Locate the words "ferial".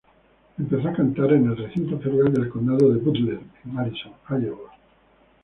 1.99-2.33